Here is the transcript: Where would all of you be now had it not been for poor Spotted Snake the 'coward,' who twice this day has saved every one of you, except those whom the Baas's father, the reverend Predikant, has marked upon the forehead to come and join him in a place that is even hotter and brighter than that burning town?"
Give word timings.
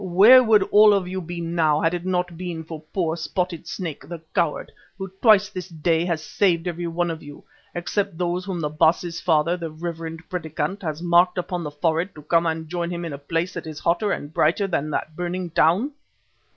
Where 0.03 0.41
would 0.43 0.63
all 0.71 0.93
of 0.95 1.07
you 1.07 1.21
be 1.21 1.39
now 1.41 1.79
had 1.81 1.93
it 1.93 2.07
not 2.07 2.35
been 2.35 2.63
for 2.63 2.81
poor 2.91 3.15
Spotted 3.15 3.67
Snake 3.67 4.01
the 4.09 4.17
'coward,' 4.33 4.71
who 4.97 5.11
twice 5.21 5.49
this 5.49 5.69
day 5.69 6.05
has 6.05 6.23
saved 6.23 6.67
every 6.67 6.87
one 6.87 7.11
of 7.11 7.21
you, 7.21 7.43
except 7.75 8.17
those 8.17 8.45
whom 8.45 8.61
the 8.61 8.69
Baas's 8.69 9.21
father, 9.21 9.55
the 9.55 9.69
reverend 9.69 10.27
Predikant, 10.27 10.81
has 10.81 11.03
marked 11.03 11.37
upon 11.37 11.63
the 11.63 11.69
forehead 11.69 12.15
to 12.15 12.23
come 12.23 12.47
and 12.47 12.67
join 12.67 12.89
him 12.89 13.05
in 13.05 13.13
a 13.13 13.19
place 13.19 13.53
that 13.53 13.67
is 13.67 13.77
even 13.77 13.83
hotter 13.83 14.11
and 14.11 14.33
brighter 14.33 14.65
than 14.65 14.89
that 14.89 15.15
burning 15.15 15.51
town?" 15.51 15.91